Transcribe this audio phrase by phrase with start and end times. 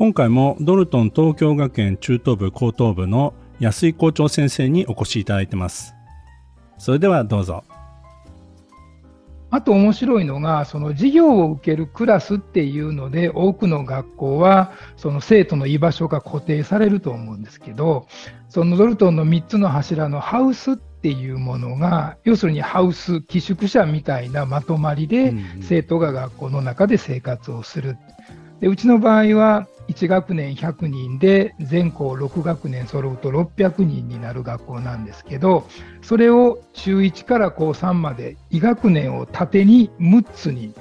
[0.00, 5.94] 今回もドルトン東京学園中等部高等部の安井校長先生にお越しいただいてます。
[6.78, 7.64] それではどうぞ。
[9.50, 18.06] あと面白いのが、その授業を受けるクラスっていうので、多くの学校は、その生徒の居場所が固定されると思うんですけど、
[18.48, 27.98] そのドルトンの3つの柱のハウスっていうものが、要するにハウス、寄宿舎みたいなまとまりで、生徒が学校の中で生活をする。
[28.60, 35.66] でうちの場合は、1学年100人で全校6学年揃うと600人になる学校なんですけど
[36.00, 40.74] それを中1から高3まで医学年を縦に6つに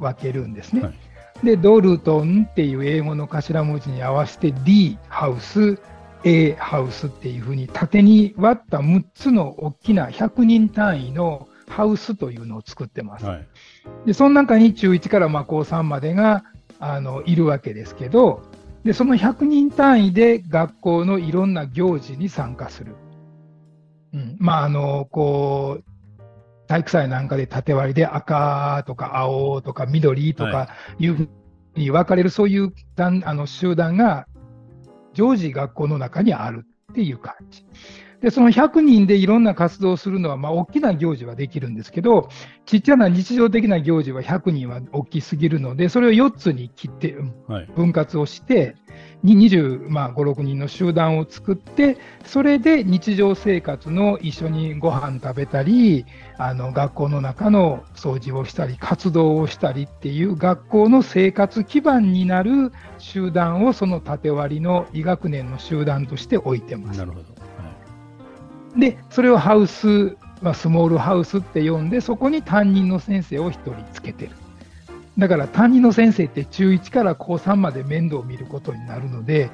[0.00, 0.82] 分けるんですね。
[0.82, 5.78] はい、でドルトンっていう英語の頭文字に合わせて D ハウス
[6.24, 13.24] A ハウスっていうふうに縦に割った6つの大きな100人単位のハウスというのを作ってます。
[13.24, 13.46] はい、
[14.06, 16.44] でその中に中1からま高3までが
[16.80, 18.42] あのいるわけですけど
[18.84, 22.96] でその100人単位で学校のいろんな行事に参加する。
[24.12, 25.84] うん、まああのこう
[26.66, 31.28] 体育祭なんかで縦割りで赤とか青とか緑とかいうふう
[31.74, 34.26] に分かれる、そういうあの集団が
[35.12, 37.66] 常時学校の中にあるっていう感じ。
[38.22, 42.28] で、その100人でいろんな活動をするのは、まあ、大きな行事はできるんですけど、
[42.66, 47.16] ちっちゃな日常的な行事は100人は大きすぎるので、それを4つに切って、
[47.74, 48.76] 分割をして、
[49.24, 56.04] 25、まあ、6人の集団を作って、それで日常生活の一緒にご飯食べたり、
[56.36, 66.98] あの学校の中の掃除をしたり、活動をしたりっていう学校の生活基盤になる集団をその縦割りの医学年の集団として置いてます。
[66.98, 67.39] なるほど
[68.76, 74.32] で、それをハウス、ま、スモールハウスって呼んで、そこに担任の先生を1人つけてる。
[75.18, 79.50] だから担任の先生って中1から高3まで面倒を見ることになるので、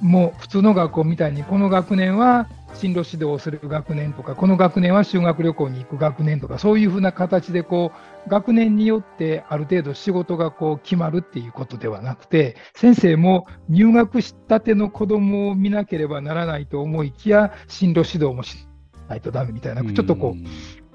[0.00, 18.66] もう普通の学校みたいに、この学年は進路指導をする学年とか、この学年は修学旅行に行く学年とか、そういうふうな形でこう、学年によってある程度仕事がこう決まるっていうことではなくて、先生も入学したての子供を見なければならないと思いきや、進路指導もし
[19.08, 20.36] ないとダメみたいな、ちょっとこ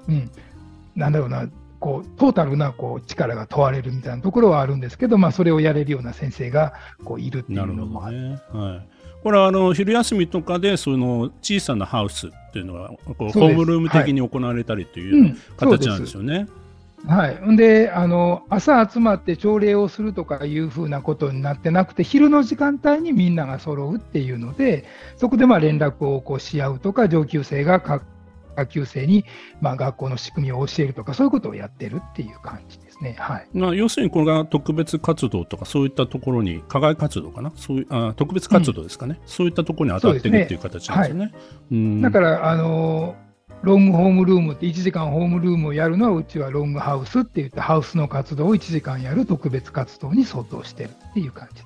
[0.08, 0.30] う、うん、
[0.94, 1.48] なんだろうな、
[1.84, 6.72] こうトータルなこう力が問われるみたいなところはあるんですけど、まあ、それをやれるような先生が
[7.04, 8.30] こういるっていうのもある。
[8.30, 8.88] ねはい、
[9.22, 16.38] これはあの昼休みとかでその小さなハウスっていうのはこうホームルーム的に行われたりという形なんですよね。
[16.38, 16.46] はい、
[17.56, 27.80] であの朝集まって朝礼をするとかいうふうなことになってなくて昼の時間帯にみんなが揃うっていうのでそこでまあ連絡をこうし合うとか上級生が
[28.54, 29.24] 下級生に、
[29.60, 33.16] まあ、学校の仕組みを教えるとか、そういうことをやってるっていう感じですね。
[33.18, 41.32] はい、まあ、要するに、これが特別活動とか、そういったところに、課外活動かな、そういうあ特別活動ですかね、うん、そういったところに当たってるっていう形なんですよね。
[41.70, 41.94] ね。
[41.94, 43.16] はい、だから、あの
[43.64, 51.62] ロングホームルームって1時間ホームルームをやるのはうちはロングハウスって言ってハウスの活動を1時間やる特別活動に相当してるっていう感じ。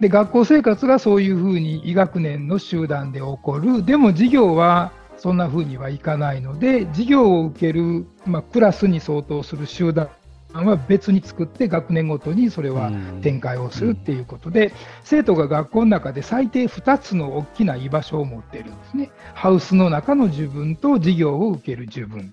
[0.00, 3.84] で学校生活がそういうふうに医学年の集団で起こる。
[3.84, 10.08] でも授業はそんなふうにはいかないので、授業を受ける、まあ、クラスに相当する集団
[10.52, 12.90] は別に作って、学年ごとにそれは
[13.22, 14.72] 展開をするっていうことで、
[15.04, 19.10] 生徒が学校の中で最低2つの大きな居場所を持っているんですね。
[19.34, 22.32] ハウスの中の自分と授業を受ける自分。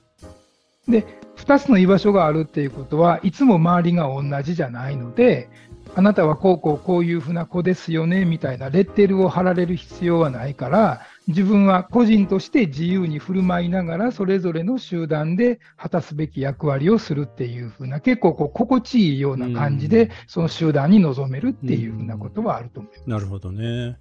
[0.88, 1.06] で、
[1.38, 5.50] 2つの居場所があるっていうことは、いつも周りが同じじゃないので、
[5.96, 23.10] あなたはこうこうこういうふうな子ですよねみたいなレッテルを貼られる必要はないから、自分は個人として自由に振る舞いながら、それぞれの集団で果たすべき役割をするっていうふうな、結構こう心地いいような感じで、その集団に臨めるっていうふうなことはあると思います。
[23.10, 23.98] なるほどね。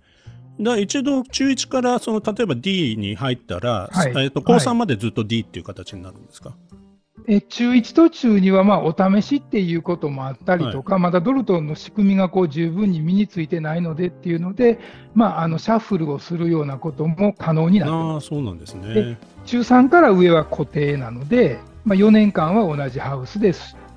[0.60, 6.81] だ一度中1からその例えば D に入ったら、はい、えー、と高3までずっと D っていう形になるんですか、はい
[7.28, 14.80] え中1と中2はまあお試しっていうこともあったりとか、はい、まだドルトンの仕組みがこう十分に身についてないのでっていうので、
[15.14, 18.26] まあ、あのシャッフルをするようなことも可能になってます。
[18.28, 23.52] そうなんですね中3から上は固定なので、まあ、4年間は同じハウスで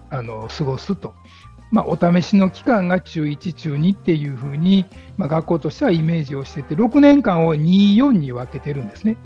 [0.09, 1.13] あの過ごすと。
[1.71, 4.85] まあ、お試しの期間が中1、中2っていうふうに、
[5.17, 9.17] まあ、学校としてはイメージをしてて、6年間を2、4に分けてるんですね。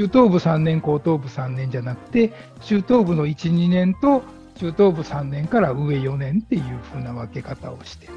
[0.00, 2.32] 中等部3年、高等部3年じゃなくて、
[2.62, 4.22] 中等部の1、2年と
[4.60, 6.62] 中等部3年から上4年っていう
[6.92, 8.08] ふうな分け方をして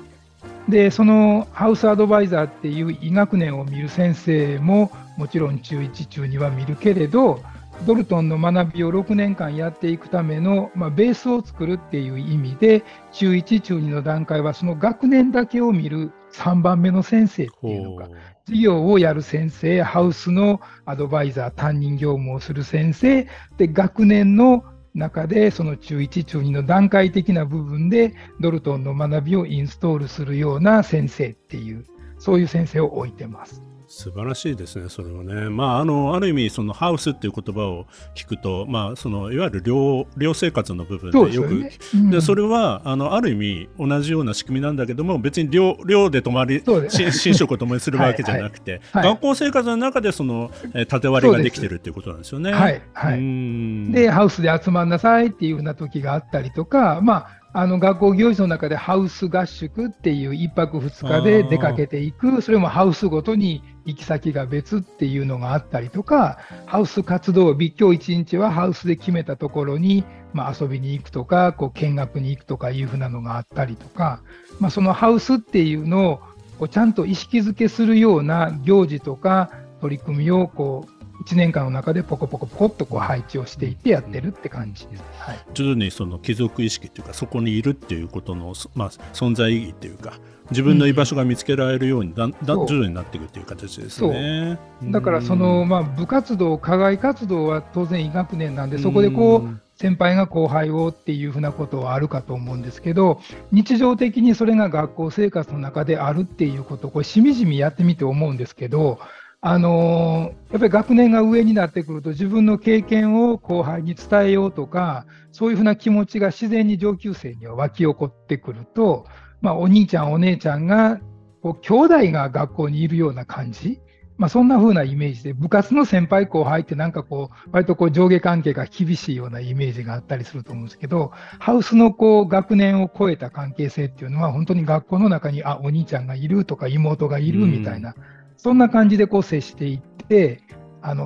[0.68, 7.42] でそのハウスアドバイザーっていう医学年を見る先生ももちろん中1、中2は見るけれど
[7.86, 12.84] ドルトンの学びを6年間やっていくための、まあ、ベースを作るっていう意味で
[13.14, 18.10] 中1、中2の段階はその学年だけを見る3番目の先生っていうのか
[18.46, 23.28] 授業をやる先生ハウスのアドバイザー担任業務をする先生
[23.58, 24.64] で学年の
[24.94, 31.86] 中で、その中1、中2の段階的な部分で、ドルトンの学びをインストールするような先生っていう、
[32.20, 33.64] そういう先生を置いてます。
[33.96, 35.50] 素晴らしいですね、それはね。
[35.50, 37.86] まあ、あのある意味、そのハウスっていう言葉を
[38.16, 52.52] 聞くと、まあ、そのいわゆる寮寮生活の部分でよく、ねうん、でそれはあのある意味、同じような仕組みなんだけども、別に寮寮で泊まり、寝 食を共にするわけじゃなくて、はいはい、学校生活の中でその、え縦割りができてるっていうことなんですよね。
[52.52, 70.04] はいはい、で、ハウスで集まんなさいっていうふうな時があったりとか、まああの学校行事の中でハウス合宿っていう1泊2日で出かけていく、それもハウスごとに行き先が別っていうのがあったりとか、ハウス活動日、今日1日はハウスで決めたところに、
[70.34, 74.22] まあ、遊びに行くとか、こう見学に行くとかいうふうなのがあったりとか、
[74.60, 76.22] まあ、そのハウスっていうのを
[76.58, 90.20] こうちゃんと意識づけするような行事とか取り組みをこう1年間の中でポコポコポコっとこう配置をしていってやってるって感じです、はい、徐々にその貴族意識というかそこにいるっていうことの、まあ、存在意義というか
[90.52, 94.60] 自分の居場所が見つけられるようにだ、うん、だ徐々になっていくという形ですね。
[94.84, 103.22] だからその、まあ、部活動課外活動は当然医学年なんでそこでこう先輩が後輩をっていうふうなことはあるかと思うんですけど
[103.52, 109.00] 日常的にそれが学校生活の中であるっていうことこれしみじみやってみて思うんですけど
[109.46, 119.06] あのやっぱり学年が上になってくると自分の経験を後輩に伝えようとかそういうふうな気持ちが自然に上級生には湧き起こってくると、
[119.42, 121.02] まあ、お兄ちゃんお姉ちゃんが
[121.42, 123.82] こう兄弟が学校にいるような感じ、
[124.16, 137.94] まあ、そんな風なイメージで部活の先輩後輩ってなんかこう割とこう上下関係が厳しいようなイメージがあったりすると思うんですけどハウスのこう学年を超えた関係性っていうのは本当に学校の中にあお兄ちゃんがいるとか妹がいるみたいな。
[137.98, 140.42] うんそんな感じでこう接していって、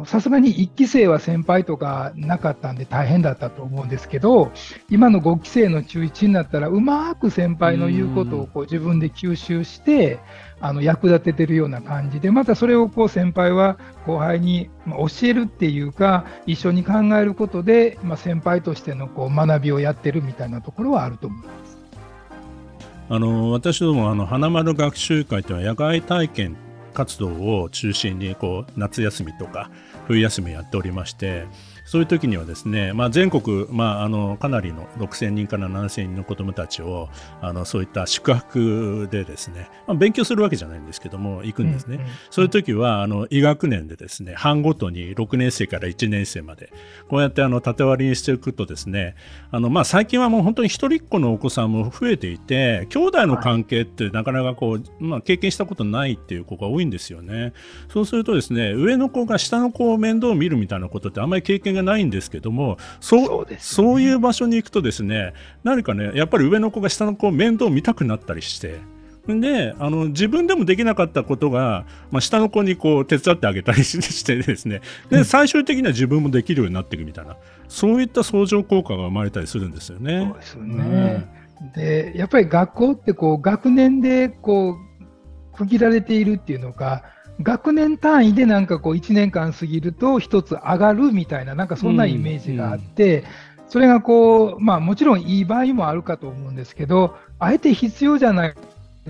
[0.05, 4.51] さすがに1期生は先輩とかなかったんで大変だったと思うんですけど、
[4.89, 10.17] 今の5期生の中1になったら、うまく先輩の言うことをこう自分で吸収して、
[10.59, 21.77] あの役立ててるような感じで、またそれをこう先輩は後輩に教えるっていうか、一緒に考えることで、まあ、先輩としてのこう学びをやってるみたいなところはあると思います。
[23.09, 26.57] あの私どもあの花丸学習会というのは野外体験
[26.97, 29.69] 活動を中心にこう夏休みとか
[30.07, 31.45] 冬休みやっておりまして
[31.87, 37.07] そういう時にはですね、まあ、全国、まあ、あのかなりの6000人から7000人の子どもたちを
[37.41, 46.73] あのそういった宿泊でですね、まあ、勉強するわけじゃないんですけども行くんですね、うんうん、そういう時はあの医学年でですね班ごとに6年生から1年生まで
[47.07, 49.15] こうやってあの縦割りにしていくとですね
[49.51, 57.53] あの、まあ、最近はもう本当に一人っ子のお子さんも増えていて兄弟の関係ってなかなかこう、まあ、経験したことないっていう子が多いんですよね。
[57.87, 68.79] そうするとですね上の子が下の子を面倒を見るみたいなことってあんまり経験がないんですけどもそう、ね、そういう場所に行くとですね何かねやっぱり上の子が下の子を面倒見たくなったりして
[69.27, 77.35] であの自分でもできなかったことが、まあ、下の子にこう手伝ってあげたりしてですねで最終的には自分もできるようになっていくみたいな
[77.67, 80.31] そういった相乗効果が生まれたりするんですよね。
[80.31, 81.27] そうですよね、
[81.61, 87.03] うん、でやっぱり学校ってこう学年でこう区切られているっていうのが
[87.41, 93.23] 学年単位でなんかこう1年間過ぎると1つ上がるみたいな、なんかそんなイメージがあって、
[93.69, 98.55] それがこう、まあもちろんいい場合もあるかと思うんですけど、あえて必要じゃない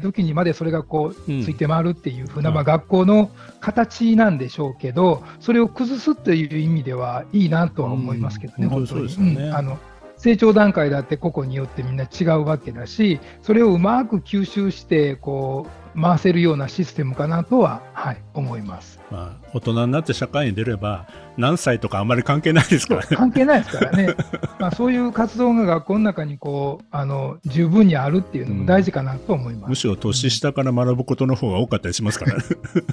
[0.01, 3.31] 時にまでそれがこうついて回るっていうふうな、まあ学校の
[3.61, 9.51] 形なんでしょうけど、それを崩すという意味ではいいなとは思いますけどね、本当に。
[9.51, 9.77] あの
[10.17, 23.15] 成長段階だって個々によってみんな違うわけだし、それをうまく吸収して、こう、回せるようなシステムかなとは、はい、思います、まあ、大人になって社会に出れば何歳とかあんまり関係ないですからね。
[23.15, 24.15] 関係ないですからね、
[24.59, 32.43] まあ、そういう活動が学校の中にこうあの十分にあるっていうのも大事かなと思います、うん、むしろ年下から学ぶことの方が多かったりしますからね。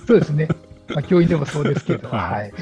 [0.07, 0.49] そうですね、
[0.89, 2.09] まあ、教員でもそうですけど。
[2.11, 2.53] はい、はい。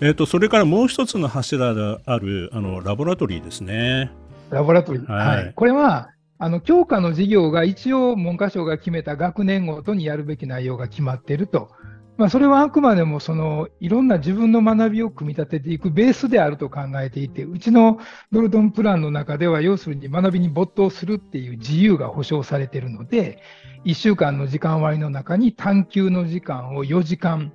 [0.00, 4.10] えーと、それからもう一つの柱であるあのラボラトリーですね。
[4.50, 11.70] ラボラトリー、はい、はい、これはあの教科の授業が一応文科省が決めた学年ごとにやるべき内容が決まっていると。
[12.16, 17.98] まあ、それはあくまでもそのいろんな自分の学びを組み立てていくベースであると考えていて、うちの
[18.30, 23.42] ドルトンプランの中では、要するに学びに没頭するっていう自由が保障されているので、
[23.84, 27.52] 1週間の時間割の中に探究の時間を4時間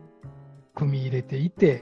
[0.76, 1.82] 組み入れていて、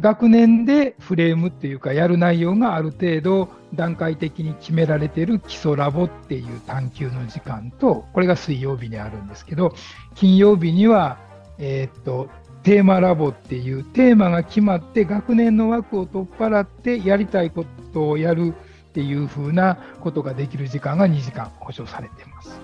[0.00, 9.74] 学年でフレームっていうか、やる内容がある程度段階的に決められている基礎ラボっていう探究の時間と、これが水曜日にあるんですけど、
[10.14, 11.18] 金曜日には、
[11.58, 12.28] えー、っと、
[12.62, 17.64] テーマラボっていうテーマが決まって学年の枠を取っ払ってやりたいこ
[17.94, 18.54] とをやる
[18.88, 22.60] っていうふうなことができる時間が2時間保証されています。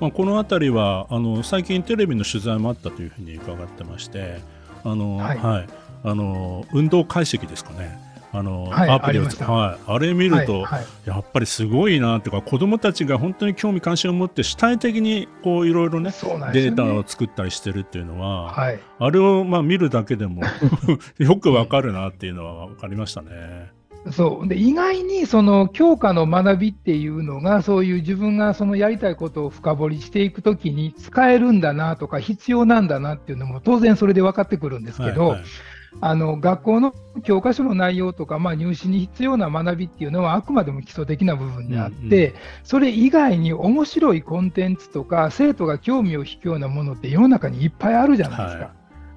[0.00, 4.40] まあ、この辺りはあの最近テレビの取材もあったというふうに伺ってまして
[4.84, 5.66] あの、はい、はい、
[6.04, 8.08] あの運動解析ですかね。
[8.32, 16.16] あの、はい、アプリをはい、あれ見ると、はい、やっぱりすごいなっていうか子どもたちが本当に興味関心を持って主体的にこういろいろね、ね、
[16.52, 20.42] データを作ったりしてるっていうのは、はい、あれをまあ見るだけでも
[21.18, 23.70] よくわかるなっていうのは分かりましたね。
[24.12, 24.48] そう。
[24.48, 35.44] で意外にその教科の学びっていうのがそういう自分がそのやりたいことを深掘りしていくときに使えるんだなとか必要なんだなっていうのも当然それで分かってくるんですけど、はいはい
[36.00, 48.64] あの学校の教科書の内容とか、まあ、入試に必要な学びっていうのはあくまでも基礎的な部分であって、うんうん、それ以外に面白いコンテンツとか生徒が興味を引くようなものって世の中にいっぱいあるじゃないですか。
[48.64, 48.70] は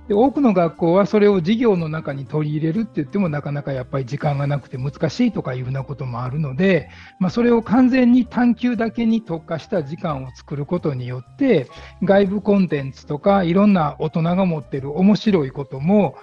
[0.05, 11.67] い、で多くの学校はそれを授業の中に取り入れるって言ってもなかなかやっぱり時間がなくて難しいとかいうふうなこともあるので、まあ、それを完全に探究だけに特化した時間を作ることによって
[12.03, 16.15] 外部コンテンツとかいろんな大人が持ってる面白いことも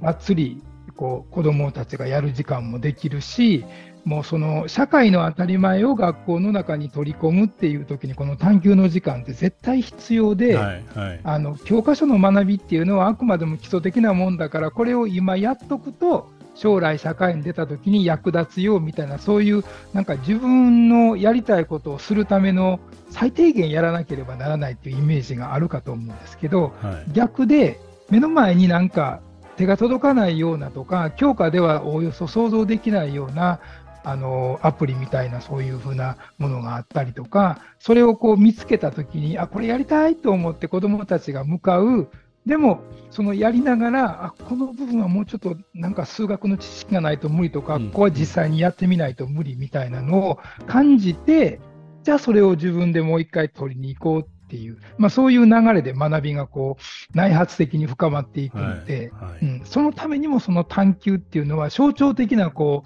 [0.00, 0.62] がっつり
[0.96, 3.64] こう子どもたちがやる時間もできるし、
[4.04, 29.20] もうその社会の当たり前を学校の中に取り込むっていう時にこの探究の時間って絶対必要で、はいはい、あの教科書の学びっていうのはあくまでも基礎的なもんだからこれを今やっとくと将来社会に出た時に役立つよみたいなそういうなんか自分のやりたいことをするための最低限やらなければならないっていうイメージがあるかと思うんですけど、はい、逆で目の前になんか
[29.56, 33.60] 手が届かないようなとか、教科ではおおよそ想像できないような
[34.04, 42.08] あのアプリみたいなそういうふうなものがあったりとか、それをこう見つけたときに、あ、これやりたいと思って子どもたちが向かう、
[42.46, 51.60] でも、そのやりながら、あこの部分はもうちょっとなんか数学の知識がないと無理とか、ここは実際にやってみないと無理みたいなのを感じて、
[52.02, 62.84] じゃあそれを自分でもう一回取りに行こうっていう、まあ、そういう流れで学びがこう内発的に深まっていくので、はいはい、うん、そのためにもその探究っていうのは象徴的なこ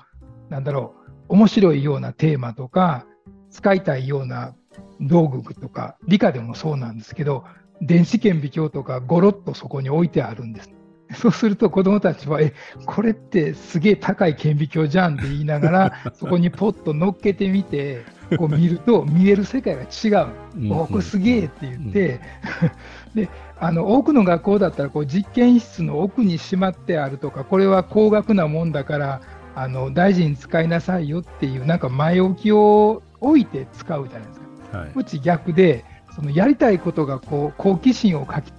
[0.49, 0.95] うなんだろ
[1.29, 3.05] う面白いようなテーマとか
[3.51, 4.55] 使いたいような
[4.99, 7.45] 道具とか理科でもそうなんですけど
[7.83, 10.71] 電子顕微鏡とかゴロッとそこに置いてあるんです。
[11.15, 12.53] そうすると子どもたちは、え、
[12.85, 18.05] これってすげえ高い顕微鏡じゃんって言いながら、そこにポッと乗っけてみて、
[18.37, 20.73] こう見ると、見える世界が違う。
[20.73, 22.21] おこれすげえって言って、
[23.15, 29.21] で、あの多くの学校だったらこう実験室の奥にしまってあるとか、これは高額なもんだから、
[29.55, 34.79] あの大事に使いなさいよっていう、なんか前置きを置いて使うじゃないですか。
[34.79, 38.53] はい、うち逆で、そのやりたいことがこう好奇心をかき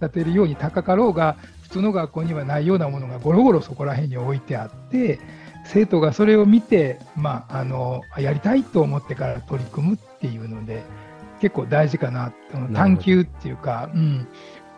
[0.00, 5.18] 立てるように高かろうが、普通の学校にはないようなものがゴロゴロそこら辺に置いてあって、
[5.64, 10.82] 生徒がそれを見て、まあ、あのやりたいと思ってから取り組むっていうので、
[11.40, 12.32] 結構大事かな、
[12.72, 14.28] 探求っていうか、うん、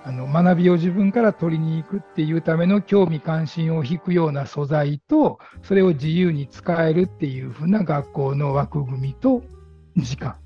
[0.05, 9.43] あの学びを自分から取りに行くっていうための興味関心を引くような素材と、それを自由に使えるっていうふうな学校の枠組みと
[9.97, 10.37] 時間。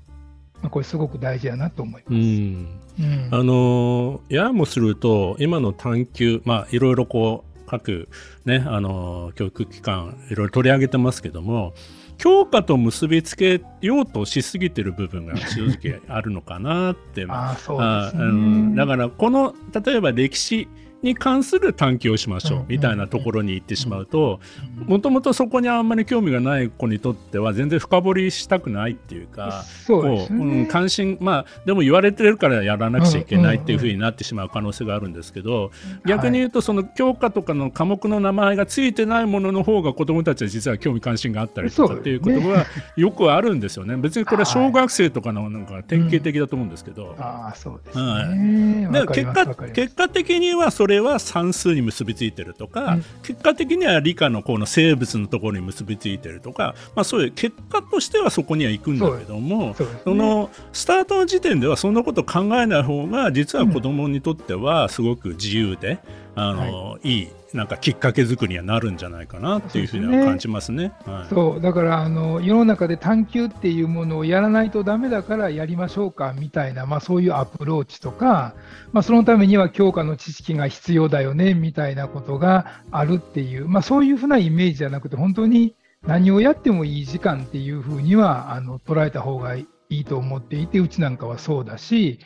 [0.69, 2.13] これすごく大事やなと思います。
[2.13, 2.79] うん。
[2.99, 8.09] うん、あのやもすると今の探究まあいろいろこう各
[8.43, 11.73] ねあの教育機関いろいろ取り上げてますけども
[12.17, 17.25] 教科と結びつけようとしすぎてる部分が正直あるのかなって。
[17.31, 20.67] あそうですね、うん、だからこの例えば歴史
[21.03, 24.39] に関する探求をしましょうみたいなところに行ってしまうと
[24.85, 35.71] もともとそこにあんまり興味がない子にとっては全然深掘りしたくないっていうかそううん、関心まあでも言われてるからやらなくちゃいけないっていうふうになってしまう可能性があるんですけど
[36.05, 42.65] 逆に言うとその教科とかの科目の名前がついてないものの方が子どもたちは実は興味関心があったりとかっていうことが
[42.95, 43.95] よくあるんですよね。
[43.97, 47.15] 別にこれは小学生とかのなんか典型的だと思うんですけど。
[47.19, 65.99] あそうですね、はい、結果結果的にはそれれは算数に結びついてるとか、うん、結果的には理科のこの生物のところに結びついてるとか、まあ、そういう結果としてはそこには行くんだけどもそ、ね,、のスタートの時点ではそんなこと考えない方が実は子供にとってはすごく自由で、
[66.30, 70.93] うん、あの、はい、いいなんかきっかけ作りにはなるんじゃないかなっていうふうには感じますね。
[71.03, 71.19] そう、ね。
[71.19, 78.53] はい、そうだからあの世の中で探求っていうものをやらないとだめだからやりましょうかみたいな、まあ、そういうアプローチとか、
[78.93, 92.19] まあ、そのためには教科の知識が必要だよねみたいなことがあるっていう、まあ、そういうふうなイメージじゃなくて本当に何をやってもいい時間っていうふうにはあの捉えた方がいいと思っていてうちなんかはそうだし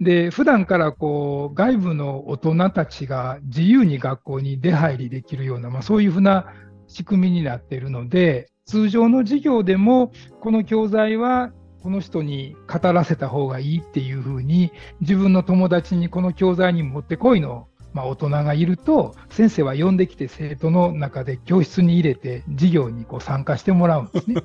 [0.00, 6.52] で、普段からこう外部の大人たちが自由に学校に出入りできるような、まあ、そういうふうな
[6.86, 24.42] 仕組みになっているので、通常の授業でも、この教材はこの人に語らせた方がいいっていうふうに、自分の友達にこの教材に持ってこいの、まあ、大人がいると、先生は呼んできて生徒の中で教室に入れて、授業にこう参加してもらうんですね。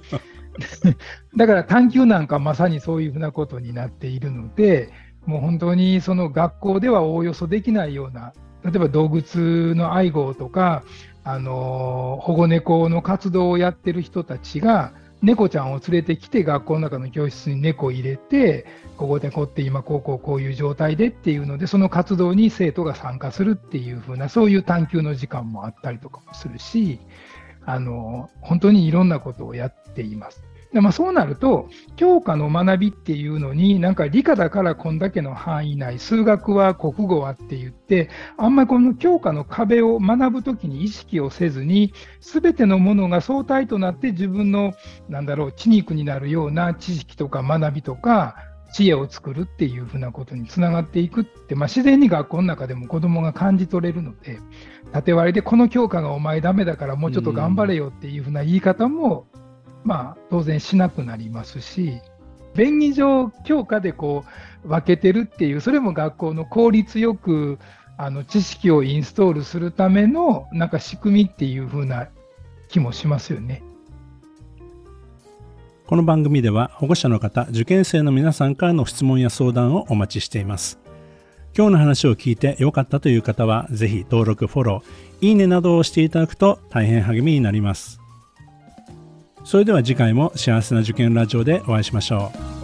[1.35, 4.91] だから探究なんかまさにそういうふうなことになっているので、
[5.25, 10.83] もう本当にその学校ではおおよそできないような、例えば動物の愛護とか、
[11.23, 18.65] あの保護猫の活動をやってる人たちが、猫ちゃんを連れてきて学校の中の教室に猫を入れて、
[18.97, 26.99] ここでこって今こうこうこういう状態でっていうので、その活動に生徒が参加するっていう風な、そういう探究の時間もあったりとかもするし、
[27.65, 30.43] あの本当にいろんなことをやっています。
[30.73, 44.73] でまあ、そうなると、教科の学びっていうのに、なんか理科だからこんだけの範囲内、数学は国語はって言って、あんまりこの教科の壁を学ぶときに意識をせずに、すべてのものが相対となって自分の、
[45.09, 48.37] なんだろう、血肉になるような知識とか学びとか、
[48.73, 54.39] 知恵を作るっていうふうなことにつながっていくって、まあ、自然に学校の中でも子どもが感じ取れるので、
[54.93, 59.27] 縦割りでこの教科がお前ダメだからもうちょっと頑張れよっていうふうな言い方も
[59.83, 61.99] まあ、当然しなくなりますし、
[62.55, 64.25] 便宜上、教科でこ
[64.65, 67.59] う分けてるっていう、それも学校の効率よく
[67.97, 72.07] あの知識をインストールするためのなんか仕組みっていう風な
[72.67, 73.63] 気もしますよね。
[75.87, 80.79] この番組では保護者の方、受験生の皆さんからの質問や相談をお待ちしています。
[81.55, 88.00] 今日の話を聞いて良かったという方は、ぜひ登録、フォロー、いいねなどをしていただくと大変励みになります。
[89.43, 92.60] それでは次回も幸せな受験ラジオでお会いしましょう。